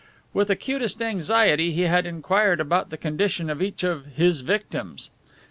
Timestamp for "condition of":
2.97-3.61